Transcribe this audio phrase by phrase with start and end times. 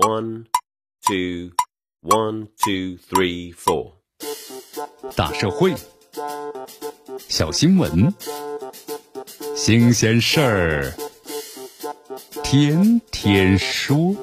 [0.00, 0.46] One,
[1.06, 1.50] two,
[2.00, 3.92] one, two, three, four。
[5.14, 5.74] 大社会，
[7.28, 8.14] 小新闻，
[9.54, 10.94] 新鲜事儿，
[12.42, 14.16] 天天说。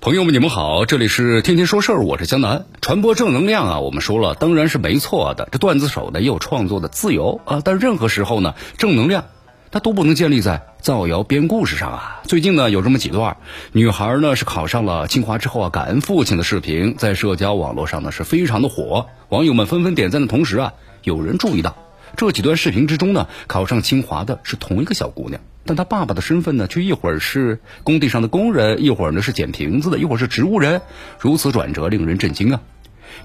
[0.00, 2.64] 朋友们，你们好，这里是天天说事儿，我是江南。
[2.80, 5.46] 传播正能量啊，我们说了，当然是没错的。
[5.52, 9.26] 这段子手呢也有创作的自由啊，但任何时候呢，正能量
[9.70, 12.20] 它都不能建立在造谣编故事上啊。
[12.24, 13.36] 最近呢有这么几段，
[13.72, 21.76] 女孩呢是考上了清华之后啊，感恩父亲的视频，在社交网络上呢是非常的火，网友们纷纷点赞的同时啊，有人注意到
[22.16, 25.40] 这几段视频之中呢，考上清华的是同一个小姑娘。
[25.66, 30.80] 但他爸爸的身份呢，却一会儿是工地上的工人，一会儿呢是捡瓶子的，一会儿是植物人，
[31.18, 32.60] 如此转折令人震惊啊！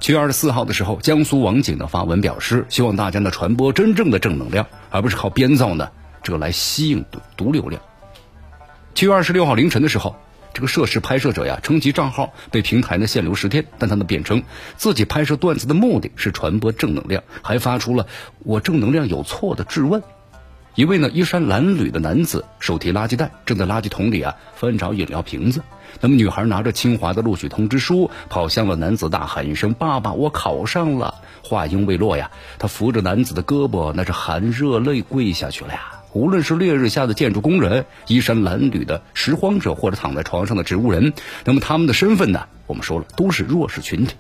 [0.01, 5.89] 七月二十四号的时候，江苏网警呢发文表示，希望大家呢传播真正的正能量，而不是靠编造呢
[6.23, 7.81] 这来吸引毒毒流量。
[8.95, 10.15] 七月二十六号凌晨的时候，
[10.53, 14.43] 这个涉事拍摄者呀称其账号被平台呢限流十天，但他呢辩称
[14.77, 18.07] 自己拍摄段子的目的是传播正能量，还发出了
[18.45, 20.01] “我正能量有错”的质问。
[20.75, 25.61] 一位呢衣衫褴褛的男子手提垃圾袋，正在垃圾桶里啊翻找饮料瓶子。
[26.01, 36.02] 那么女孩拿着清华的录取通知书，跑向了男子，大喊一声：“爸爸，我考上了！”话音未落呀，她扶着男子的胳膊，那是含热泪跪下去了呀。
[36.13, 42.47] 无论是烈日下的建筑工人、衣衫褴褛的拾荒者，或者躺在床上的植物人，那么他们的身份呢？
[42.67, 44.15] 我们说了，都是弱势群体，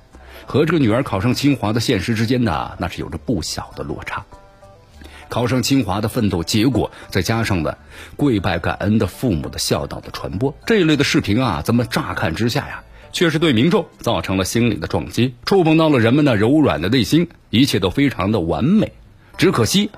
[0.45, 4.25] 和这个女儿考上清华的现实之间呢，那是有着不小的落差。
[5.29, 7.77] 考上清华的奋斗结果，再加上呢
[8.15, 18.91] 跪拜感恩的父母的孝道的传播，这一类的视频啊，咱们乍看之下呀，确实对民众造成了心理的撞击，触碰到了人们的柔软的内心，一切都非常的完美。
[19.37, 19.89] 只可惜，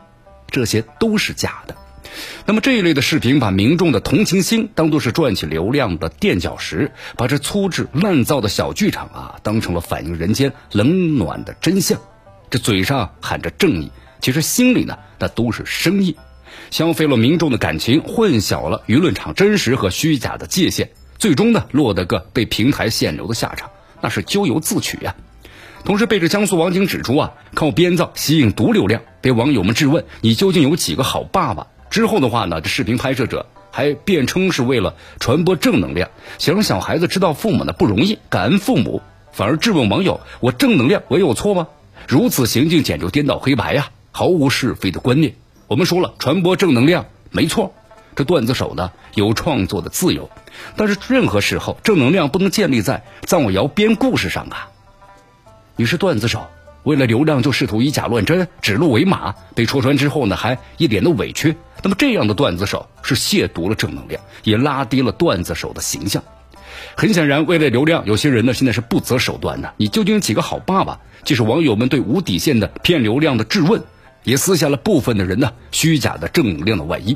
[0.49, 1.75] 这些都是假的。
[2.45, 11.99] 那么这一类的视频，把民众的同情心当做是赚取流量的垫脚石，把这粗制滥造的小剧场啊，当成了反映人间冷暖的真相。
[12.49, 13.91] 这嘴上喊着正义。
[14.21, 16.15] 其实心里呢，那都是生意，
[16.71, 23.69] 消费了民众的感情，混淆了舆论场真实和虚假的界限，最终呢，落得个被平台限流的下场，
[24.01, 25.15] 那是咎由自取呀。
[25.83, 31.67] 同时被这江苏网警指出啊，靠编造吸引毒流量，被网友们质问你究竟有几个好爸爸？
[31.95, 39.01] 之后的话呢，这视频拍摄者还辩称是为了传播正能量，想让小孩子知道父母呢不容易，感恩父母，
[39.31, 41.69] 反而质问网友：我正能量我有错吗？
[42.05, 43.91] 如此行径简直颠倒黑白呀！
[44.11, 45.35] 毫无是非的观念，
[45.67, 47.73] 我们说了，传播正能量没错。
[48.13, 50.29] 这段子手呢有创作的自由，
[50.75, 54.67] 但是任何时候正能量不能建立在造谣编故事上啊。
[55.77, 56.45] 你是段子手，
[56.83, 66.23] 为了流量就试图以假乱真、指鹿为马，被戳穿之后呢还一脸的委屈，那么这样的段子手是亵渎了正能量，也拉低了段子手的形象。
[66.95, 69.73] 很显然，为了流量，有些人呢现在是不择手段的。
[69.77, 70.99] 你究竟有几个好爸爸？
[71.23, 73.81] 既是网友们对无底线的骗流量的质问。
[74.23, 77.15] 也撕下了部分的人呢虚假的正能量的外衣。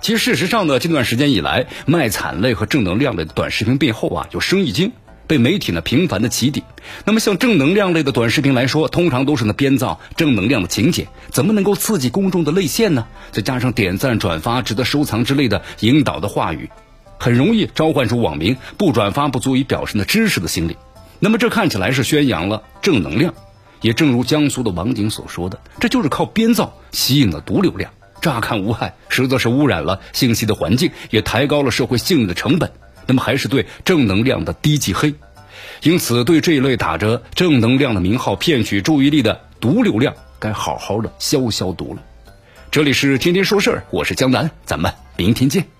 [0.00, 4.90] 其实事实上呢，这段时间以来，卖惨类和正能量类的短视频背后啊，有生意经，
[5.26, 6.62] 被媒体呢频繁的起底。
[7.04, 13.06] 那么像正能量类的短视频来说，通常都是呢编造正能量的情节，怎么能够刺激公众的泪腺呢？
[13.32, 16.70] 再加上点赞、转发、值得收藏之类的引导的话语，
[17.18, 20.76] 很容易召唤出网民不转发不足以表示呢支持的心理。
[21.18, 23.34] 那么这看起来是宣扬了正能量。
[23.82, 27.92] 也正如江苏的网警所说的，这就是靠编造吸引了毒流量，
[28.22, 32.72] 乍看无害，实则是污染了信息的环境，也抬高了社会信任的成本。
[33.06, 35.14] 那么还是对正能量的低级黑。
[35.82, 42.02] 因此，对这一类打着正能量的名号骗取注意力的毒流量，该好好的消消毒了。
[42.70, 45.75] 这里是天天说事儿，我是江南，咱们明天见。